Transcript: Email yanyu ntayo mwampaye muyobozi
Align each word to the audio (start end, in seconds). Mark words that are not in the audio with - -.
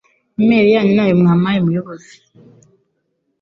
Email 0.41 0.67
yanyu 0.73 0.91
ntayo 0.95 1.13
mwampaye 1.21 1.59
muyobozi 1.65 2.13